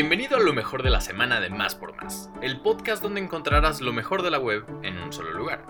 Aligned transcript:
Bienvenido 0.00 0.36
a 0.36 0.40
lo 0.40 0.52
mejor 0.52 0.84
de 0.84 0.90
la 0.90 1.00
semana 1.00 1.40
de 1.40 1.50
Más 1.50 1.74
por 1.74 1.96
Más, 1.96 2.30
el 2.40 2.60
podcast 2.60 3.02
donde 3.02 3.20
encontrarás 3.20 3.80
lo 3.80 3.92
mejor 3.92 4.22
de 4.22 4.30
la 4.30 4.38
web 4.38 4.64
en 4.84 4.96
un 4.96 5.12
solo 5.12 5.32
lugar. 5.32 5.66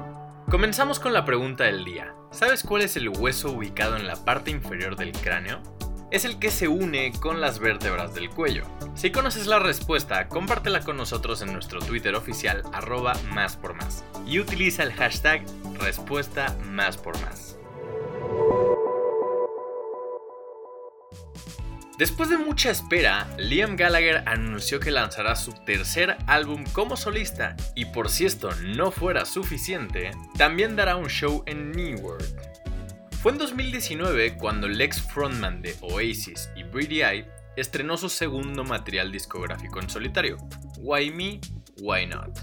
Comenzamos 0.50 1.00
con 1.00 1.14
la 1.14 1.24
pregunta 1.24 1.64
del 1.64 1.82
día. 1.82 2.12
¿Sabes 2.30 2.62
cuál 2.62 2.82
es 2.82 2.98
el 2.98 3.08
hueso 3.08 3.50
ubicado 3.50 3.96
en 3.96 4.06
la 4.06 4.22
parte 4.26 4.50
inferior 4.50 4.96
del 4.96 5.12
cráneo? 5.12 5.62
Es 6.10 6.26
el 6.26 6.38
que 6.38 6.50
se 6.50 6.68
une 6.68 7.10
con 7.18 7.40
las 7.40 7.58
vértebras 7.58 8.14
del 8.14 8.28
cuello. 8.28 8.64
Si 8.94 9.10
conoces 9.10 9.46
la 9.46 9.60
respuesta, 9.60 10.28
compártela 10.28 10.80
con 10.80 10.98
nosotros 10.98 11.40
en 11.40 11.54
nuestro 11.54 11.80
Twitter 11.80 12.14
oficial 12.14 12.64
arroba 12.74 13.14
más 13.30 13.56
por 13.56 13.72
más 13.72 14.04
y 14.26 14.40
utiliza 14.40 14.82
el 14.82 14.92
hashtag 14.92 15.42
respuesta 15.80 16.54
más 16.66 16.98
por 16.98 17.18
más. 17.22 17.47
Después 21.98 22.30
de 22.30 22.38
mucha 22.38 22.70
espera, 22.70 23.26
Liam 23.38 23.74
Gallagher 23.74 24.22
anunció 24.24 24.78
que 24.78 24.92
lanzará 24.92 25.34
su 25.34 25.52
tercer 25.52 26.16
álbum 26.28 26.62
como 26.72 26.96
solista 26.96 27.56
y 27.74 27.86
por 27.86 28.08
si 28.08 28.24
esto 28.24 28.50
no 28.66 28.92
fuera 28.92 29.24
suficiente, 29.24 30.12
también 30.36 30.76
dará 30.76 30.94
un 30.94 31.08
show 31.08 31.42
en 31.46 31.72
New 31.72 31.98
World. 31.98 32.38
Fue 33.20 33.32
en 33.32 33.38
2019 33.38 34.36
cuando 34.36 34.68
el 34.68 34.80
ex 34.80 35.02
frontman 35.02 35.60
de 35.60 35.74
Oasis 35.80 36.48
y 36.54 36.62
Pretty 36.62 37.02
Eye 37.02 37.26
estrenó 37.56 37.96
su 37.96 38.08
segundo 38.08 38.62
material 38.62 39.10
discográfico 39.10 39.80
en 39.80 39.90
solitario, 39.90 40.36
Why 40.78 41.10
Me, 41.10 41.40
Why 41.80 42.06
Not. 42.06 42.38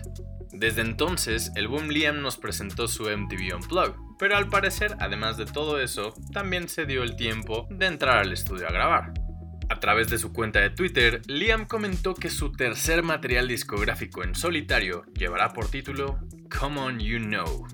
Desde 0.51 0.81
entonces, 0.81 1.53
el 1.55 1.69
boom 1.69 1.87
Liam 1.87 2.21
nos 2.21 2.35
presentó 2.35 2.89
su 2.89 3.03
MTV 3.03 3.55
Unplugged, 3.55 3.95
pero 4.19 4.35
al 4.35 4.49
parecer, 4.49 4.97
además 4.99 5.37
de 5.37 5.45
todo 5.45 5.79
eso, 5.79 6.13
también 6.33 6.67
se 6.67 6.85
dio 6.85 7.03
el 7.03 7.15
tiempo 7.15 7.67
de 7.69 7.85
entrar 7.85 8.17
al 8.17 8.33
estudio 8.33 8.67
a 8.67 8.71
grabar. 8.73 9.24
A 9.67 9.79
través 9.79 10.09
de 10.09 10.19
su 10.19 10.31
cuenta 10.31 10.59
de 10.59 10.69
Twitter, 10.69 11.21
Liam 11.27 11.65
comentó 11.65 12.13
que 12.13 12.29
su 12.29 12.51
tercer 12.51 13.01
material 13.01 13.47
discográfico 13.47 14.23
en 14.23 14.35
solitario 14.35 15.05
llevará 15.17 15.53
por 15.53 15.69
título 15.69 16.19
Come 16.59 16.79
On 16.79 16.99
You 16.99 17.19
Know, 17.19 17.67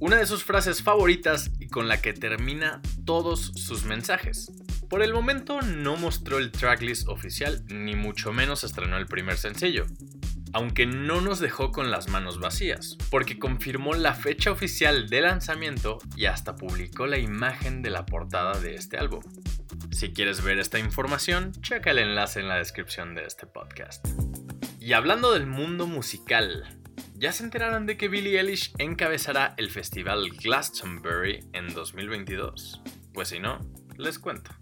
una 0.00 0.16
de 0.16 0.26
sus 0.26 0.44
frases 0.44 0.82
favoritas 0.82 1.50
y 1.58 1.66
con 1.66 1.88
la 1.88 2.00
que 2.00 2.12
termina 2.12 2.80
todos 3.04 3.52
sus 3.56 3.84
mensajes. 3.84 4.52
Por 4.88 5.02
el 5.02 5.12
momento 5.12 5.60
no 5.60 5.96
mostró 5.96 6.38
el 6.38 6.52
tracklist 6.52 7.08
oficial 7.08 7.64
ni 7.68 7.96
mucho 7.96 8.32
menos 8.32 8.62
estrenó 8.62 8.96
el 8.96 9.06
primer 9.06 9.36
sencillo, 9.36 9.86
aunque 10.54 10.86
no 10.86 11.20
nos 11.20 11.40
dejó 11.40 11.72
con 11.72 11.90
las 11.90 12.08
manos 12.08 12.38
vacías, 12.38 12.96
porque 13.10 13.38
confirmó 13.38 13.94
la 13.94 14.14
fecha 14.14 14.52
oficial 14.52 15.08
de 15.10 15.20
lanzamiento 15.20 15.98
y 16.16 16.26
hasta 16.26 16.54
publicó 16.54 17.06
la 17.06 17.18
imagen 17.18 17.82
de 17.82 17.90
la 17.90 18.06
portada 18.06 18.58
de 18.60 18.76
este 18.76 18.96
álbum. 18.96 19.22
Si 19.90 20.12
quieres 20.12 20.42
ver 20.42 20.60
esta 20.60 20.78
información, 20.78 21.52
checa 21.60 21.90
el 21.90 21.98
enlace 21.98 22.38
en 22.38 22.48
la 22.48 22.56
descripción 22.56 23.16
de 23.16 23.24
este 23.24 23.46
podcast. 23.46 24.06
Y 24.78 24.92
hablando 24.92 25.32
del 25.32 25.46
mundo 25.46 25.88
musical, 25.88 26.64
¿ya 27.16 27.32
se 27.32 27.42
enteraron 27.42 27.84
de 27.86 27.96
que 27.96 28.08
Billie 28.08 28.38
Eilish 28.38 28.72
encabezará 28.78 29.54
el 29.56 29.70
festival 29.70 30.30
Glastonbury 30.30 31.44
en 31.52 31.74
2022? 31.74 32.80
Pues 33.12 33.28
si 33.28 33.40
no, 33.40 33.58
les 33.96 34.20
cuento. 34.20 34.52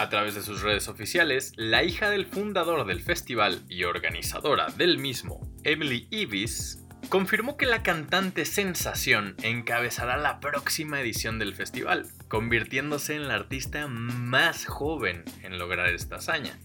A 0.00 0.08
través 0.08 0.34
de 0.34 0.40
sus 0.40 0.62
redes 0.62 0.88
oficiales, 0.88 1.52
la 1.56 1.84
hija 1.84 2.08
del 2.08 2.24
fundador 2.24 2.86
del 2.86 3.02
festival 3.02 3.60
y 3.68 3.84
organizadora 3.84 4.68
del 4.68 4.96
mismo, 4.96 5.46
Emily 5.62 6.08
Evis, 6.10 6.82
confirmó 7.10 7.58
que 7.58 7.66
la 7.66 7.82
cantante 7.82 8.46
Sensación 8.46 9.34
encabezará 9.42 10.16
la 10.16 10.40
próxima 10.40 11.02
edición 11.02 11.38
del 11.38 11.54
festival, 11.54 12.06
convirtiéndose 12.28 13.14
en 13.14 13.28
la 13.28 13.34
artista 13.34 13.88
más 13.88 14.64
joven 14.64 15.22
en 15.42 15.58
lograr 15.58 15.90
esta 15.90 16.16
hazaña. 16.16 16.58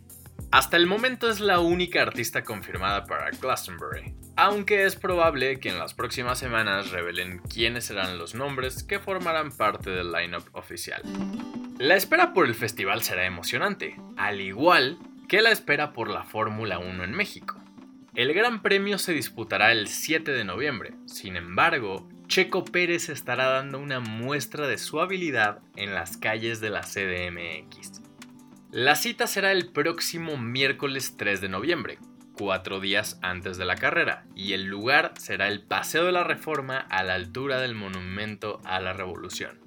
Hasta 0.51 0.77
el 0.77 0.87
momento 0.87 1.29
es 1.29 1.39
la 1.39 1.59
única 1.59 2.01
artista 2.01 2.43
confirmada 2.43 3.05
para 3.05 3.29
Glastonbury, 3.31 4.13
aunque 4.35 4.85
es 4.85 4.95
probable 4.95 5.59
que 5.59 5.69
en 5.69 5.79
las 5.79 5.93
próximas 5.93 6.39
semanas 6.39 6.91
revelen 6.91 7.39
quiénes 7.39 7.85
serán 7.85 8.17
los 8.17 8.35
nombres 8.35 8.83
que 8.83 8.99
formarán 8.99 9.51
parte 9.51 9.89
del 9.89 10.11
lineup 10.11 10.47
oficial. 10.53 11.01
La 11.77 11.95
espera 11.95 12.33
por 12.33 12.45
el 12.45 12.55
festival 12.55 13.03
será 13.03 13.25
emocionante, 13.25 13.97
al 14.15 14.39
igual 14.39 14.97
que 15.27 15.41
la 15.41 15.51
espera 15.51 15.91
por 15.91 16.09
la 16.09 16.23
Fórmula 16.23 16.79
1 16.79 17.03
en 17.03 17.11
México. 17.11 17.61
El 18.15 18.33
Gran 18.33 18.61
Premio 18.61 18.97
se 18.97 19.11
disputará 19.11 19.73
el 19.73 19.89
7 19.89 20.31
de 20.31 20.45
noviembre, 20.45 20.93
sin 21.05 21.35
embargo, 21.35 22.07
Checo 22.27 22.63
Pérez 22.63 23.09
estará 23.09 23.47
dando 23.47 23.77
una 23.77 23.99
muestra 23.99 24.67
de 24.67 24.77
su 24.77 25.01
habilidad 25.01 25.59
en 25.75 25.93
las 25.93 26.15
calles 26.15 26.61
de 26.61 26.69
la 26.69 26.81
CDMX. 26.81 28.04
La 28.75 28.97
cita 28.97 29.25
será 29.25 29.53
el 29.53 29.67
próximo 29.67 30.35
miércoles 30.35 31.15
3 31.15 31.39
de 31.39 31.47
noviembre, 31.47 31.97
cuatro 32.37 32.81
días 32.81 33.17
antes 33.21 33.55
de 33.55 33.63
la 33.63 33.77
carrera, 33.77 34.25
y 34.35 34.51
el 34.51 34.65
lugar 34.65 35.13
será 35.17 35.47
el 35.47 35.61
Paseo 35.61 36.03
de 36.03 36.11
la 36.11 36.25
Reforma 36.25 36.79
a 36.89 37.01
la 37.05 37.13
altura 37.13 37.61
del 37.61 37.73
Monumento 37.73 38.59
a 38.65 38.81
la 38.81 38.91
Revolución. 38.91 39.61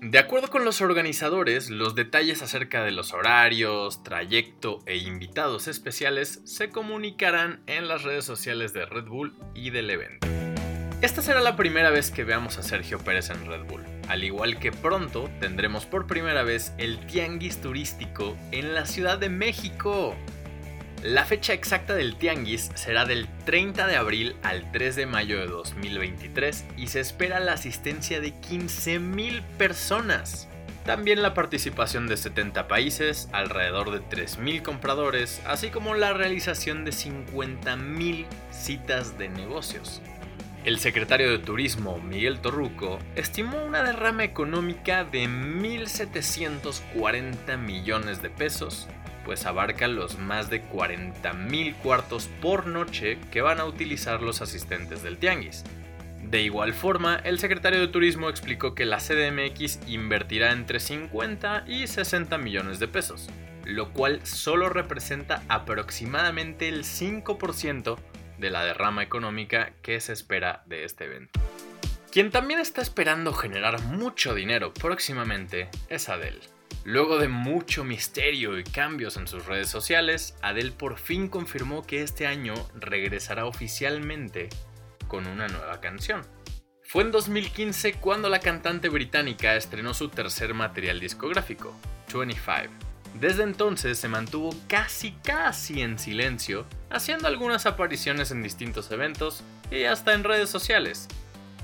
De 0.00 0.18
acuerdo 0.18 0.50
con 0.50 0.64
los 0.64 0.80
organizadores, 0.80 1.70
los 1.70 1.94
detalles 1.94 2.42
acerca 2.42 2.82
de 2.82 2.90
los 2.90 3.12
horarios, 3.12 4.02
trayecto 4.02 4.80
e 4.84 4.96
invitados 4.96 5.68
especiales 5.68 6.40
se 6.42 6.70
comunicarán 6.70 7.62
en 7.68 7.86
las 7.86 8.02
redes 8.02 8.24
sociales 8.24 8.72
de 8.72 8.84
Red 8.84 9.04
Bull 9.04 9.32
y 9.54 9.70
del 9.70 9.90
evento. 9.90 10.26
Esta 11.02 11.22
será 11.22 11.40
la 11.40 11.54
primera 11.54 11.90
vez 11.90 12.10
que 12.10 12.24
veamos 12.24 12.58
a 12.58 12.64
Sergio 12.64 12.98
Pérez 12.98 13.30
en 13.30 13.46
Red 13.46 13.62
Bull, 13.66 13.99
al 14.10 14.24
igual 14.24 14.58
que 14.58 14.72
pronto 14.72 15.30
tendremos 15.38 15.86
por 15.86 16.08
primera 16.08 16.42
vez 16.42 16.72
el 16.78 16.98
Tianguis 17.06 17.60
turístico 17.60 18.36
en 18.50 18.74
la 18.74 18.84
Ciudad 18.84 19.18
de 19.18 19.28
México. 19.28 20.16
La 21.04 21.24
fecha 21.24 21.52
exacta 21.52 21.94
del 21.94 22.16
Tianguis 22.16 22.72
será 22.74 23.04
del 23.04 23.28
30 23.44 23.86
de 23.86 23.94
abril 23.94 24.34
al 24.42 24.70
3 24.72 24.96
de 24.96 25.06
mayo 25.06 25.38
de 25.38 25.46
2023 25.46 26.64
y 26.76 26.88
se 26.88 26.98
espera 26.98 27.38
la 27.38 27.52
asistencia 27.52 28.20
de 28.20 28.34
15.000 28.34 29.42
personas. 29.56 30.48
También 30.84 31.22
la 31.22 31.32
participación 31.32 32.08
de 32.08 32.16
70 32.16 32.66
países, 32.66 33.28
alrededor 33.30 33.92
de 33.92 34.00
3.000 34.00 34.62
compradores, 34.62 35.40
así 35.46 35.68
como 35.68 35.94
la 35.94 36.14
realización 36.14 36.84
de 36.84 36.90
50.000 36.90 38.26
citas 38.50 39.16
de 39.18 39.28
negocios. 39.28 40.02
El 40.64 40.78
secretario 40.78 41.30
de 41.30 41.38
Turismo, 41.38 42.00
Miguel 42.00 42.40
Torruco, 42.40 42.98
estimó 43.16 43.64
una 43.64 43.82
derrama 43.82 44.24
económica 44.24 45.04
de 45.04 45.24
1.740 45.24 47.56
millones 47.56 48.20
de 48.20 48.28
pesos 48.30 48.88
pues 49.24 49.46
abarca 49.46 49.88
los 49.88 50.18
más 50.18 50.50
de 50.50 50.62
40.000 50.62 51.74
cuartos 51.76 52.28
por 52.40 52.66
noche 52.66 53.18
que 53.30 53.42
van 53.42 53.60
a 53.60 53.64
utilizar 53.64 54.22
los 54.22 54.42
asistentes 54.42 55.02
del 55.02 55.18
tianguis. 55.18 55.64
De 56.22 56.42
igual 56.42 56.74
forma, 56.74 57.16
el 57.16 57.38
secretario 57.38 57.80
de 57.80 57.88
Turismo 57.88 58.28
explicó 58.28 58.74
que 58.74 58.84
la 58.84 58.98
CDMX 58.98 59.80
invertirá 59.86 60.52
entre 60.52 60.80
50 60.80 61.64
y 61.66 61.86
60 61.86 62.38
millones 62.38 62.78
de 62.78 62.88
pesos, 62.88 63.28
lo 63.64 63.92
cual 63.92 64.20
solo 64.24 64.68
representa 64.68 65.42
aproximadamente 65.48 66.68
el 66.68 66.84
5% 66.84 67.96
de 68.40 68.50
la 68.50 68.64
derrama 68.64 69.02
económica 69.02 69.72
que 69.82 70.00
se 70.00 70.12
espera 70.12 70.62
de 70.66 70.84
este 70.84 71.04
evento. 71.04 71.38
Quien 72.10 72.30
también 72.32 72.58
está 72.58 72.82
esperando 72.82 73.32
generar 73.32 73.80
mucho 73.82 74.34
dinero 74.34 74.74
próximamente 74.74 75.68
es 75.88 76.08
Adele. 76.08 76.40
Luego 76.84 77.18
de 77.18 77.28
mucho 77.28 77.84
misterio 77.84 78.58
y 78.58 78.64
cambios 78.64 79.16
en 79.16 79.28
sus 79.28 79.46
redes 79.46 79.68
sociales, 79.68 80.34
Adele 80.42 80.72
por 80.72 80.98
fin 80.98 81.28
confirmó 81.28 81.86
que 81.86 82.02
este 82.02 82.26
año 82.26 82.54
regresará 82.74 83.44
oficialmente 83.44 84.48
con 85.06 85.26
una 85.26 85.46
nueva 85.46 85.80
canción. 85.80 86.22
Fue 86.82 87.04
en 87.04 87.12
2015 87.12 87.94
cuando 87.94 88.28
la 88.28 88.40
cantante 88.40 88.88
británica 88.88 89.54
estrenó 89.54 89.94
su 89.94 90.08
tercer 90.08 90.54
material 90.54 90.98
discográfico, 90.98 91.76
25. 92.12 92.89
Desde 93.14 93.42
entonces 93.42 93.98
se 93.98 94.08
mantuvo 94.08 94.54
casi 94.68 95.12
casi 95.22 95.82
en 95.82 95.98
silencio, 95.98 96.66
haciendo 96.90 97.28
algunas 97.28 97.66
apariciones 97.66 98.30
en 98.30 98.42
distintos 98.42 98.90
eventos 98.90 99.42
y 99.70 99.84
hasta 99.84 100.14
en 100.14 100.24
redes 100.24 100.48
sociales, 100.48 101.08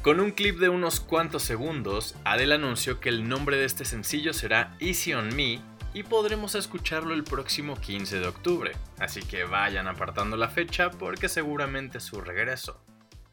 con 0.06 0.20
un 0.20 0.30
clip 0.30 0.60
de 0.60 0.68
unos 0.68 1.00
cuantos 1.00 1.42
segundos, 1.42 2.14
Adele 2.24 2.54
anunció 2.54 3.00
que 3.00 3.08
el 3.08 3.28
nombre 3.28 3.56
de 3.56 3.64
este 3.64 3.84
sencillo 3.84 4.32
será 4.32 4.76
Easy 4.78 5.14
on 5.14 5.34
Me 5.34 5.60
y 5.94 6.04
podremos 6.04 6.54
escucharlo 6.54 7.12
el 7.12 7.24
próximo 7.24 7.74
15 7.74 8.20
de 8.20 8.28
octubre, 8.28 8.72
así 9.00 9.20
que 9.22 9.42
vayan 9.42 9.88
apartando 9.88 10.36
la 10.36 10.48
fecha 10.48 10.92
porque 10.92 11.28
seguramente 11.28 11.98
su 11.98 12.20
regreso 12.20 12.80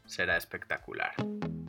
será 0.04 0.36
espectacular. 0.36 1.14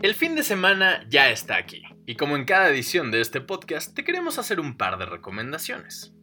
El 0.02 0.16
fin 0.16 0.36
de 0.36 0.42
semana 0.42 1.06
ya 1.08 1.30
está 1.30 1.58
aquí, 1.58 1.84
y 2.08 2.16
como 2.16 2.36
en 2.36 2.46
cada 2.46 2.70
edición 2.70 3.12
de 3.12 3.22
este 3.22 3.42
podcast, 3.42 3.94
te 3.94 4.04
queremos 4.04 4.40
hacer 4.40 4.60
un 4.60 4.76
par 4.76 4.98
de 4.98 5.06
recomendaciones. 5.06 6.14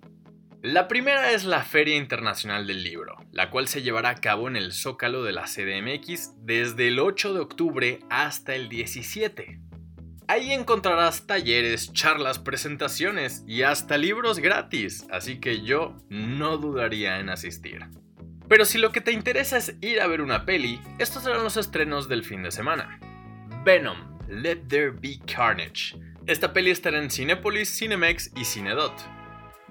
La 0.62 0.86
primera 0.86 1.32
es 1.32 1.42
la 1.42 1.64
Feria 1.64 1.96
Internacional 1.96 2.68
del 2.68 2.84
Libro, 2.84 3.16
la 3.32 3.50
cual 3.50 3.66
se 3.66 3.82
llevará 3.82 4.10
a 4.10 4.20
cabo 4.20 4.46
en 4.46 4.54
el 4.54 4.72
Zócalo 4.72 5.24
de 5.24 5.32
la 5.32 5.42
CDMX 5.42 6.34
desde 6.36 6.86
el 6.86 7.00
8 7.00 7.34
de 7.34 7.40
octubre 7.40 7.98
hasta 8.10 8.54
el 8.54 8.68
17. 8.68 9.58
Ahí 10.28 10.52
encontrarás 10.52 11.26
talleres, 11.26 11.92
charlas, 11.92 12.38
presentaciones 12.38 13.42
y 13.44 13.62
hasta 13.62 13.98
libros 13.98 14.38
gratis, 14.38 15.04
así 15.10 15.40
que 15.40 15.62
yo 15.62 15.96
no 16.08 16.58
dudaría 16.58 17.18
en 17.18 17.30
asistir. 17.30 17.80
Pero 18.48 18.64
si 18.64 18.78
lo 18.78 18.92
que 18.92 19.00
te 19.00 19.10
interesa 19.10 19.56
es 19.56 19.74
ir 19.80 20.00
a 20.00 20.06
ver 20.06 20.20
una 20.20 20.44
peli, 20.44 20.80
estos 21.00 21.24
serán 21.24 21.42
los 21.42 21.56
estrenos 21.56 22.08
del 22.08 22.22
fin 22.22 22.44
de 22.44 22.52
semana. 22.52 23.00
Venom, 23.64 24.16
Let 24.28 24.68
There 24.68 24.90
Be 24.90 25.18
Carnage. 25.26 25.96
Esta 26.28 26.52
peli 26.52 26.70
estará 26.70 27.02
en 27.02 27.10
Cinepolis, 27.10 27.76
Cinemex 27.76 28.30
y 28.36 28.44
Cinedot. 28.44 29.21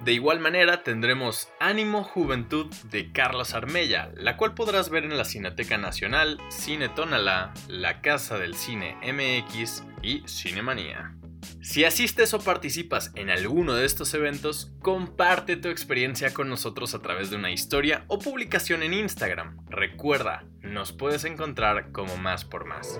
De 0.03 0.13
igual 0.13 0.39
manera 0.39 0.81
tendremos 0.81 1.49
Ánimo 1.59 2.03
Juventud 2.03 2.65
de 2.89 3.11
Carlos 3.11 3.53
Armella, 3.53 4.11
la 4.15 4.35
cual 4.35 4.55
podrás 4.55 4.89
ver 4.89 5.03
en 5.03 5.15
la 5.15 5.25
Cineteca 5.25 5.77
Nacional, 5.77 6.39
Cine 6.49 6.89
Tonalá, 6.89 7.53
La 7.67 8.01
Casa 8.01 8.39
del 8.39 8.55
Cine 8.55 8.97
MX 9.03 9.83
y 10.01 10.23
Cinemanía. 10.27 11.15
Si 11.61 11.85
asistes 11.85 12.33
o 12.33 12.39
participas 12.39 13.11
en 13.13 13.29
alguno 13.29 13.75
de 13.75 13.85
estos 13.85 14.15
eventos, 14.15 14.71
comparte 14.81 15.55
tu 15.55 15.69
experiencia 15.69 16.33
con 16.33 16.49
nosotros 16.49 16.95
a 16.95 17.01
través 17.03 17.29
de 17.29 17.35
una 17.35 17.51
historia 17.51 18.03
o 18.07 18.17
publicación 18.17 18.81
en 18.81 18.95
Instagram. 18.95 19.57
Recuerda, 19.69 20.45
nos 20.61 20.91
puedes 20.91 21.25
encontrar 21.25 21.91
como 21.91 22.17
más 22.17 22.43
por 22.45 22.65
más. 22.65 22.99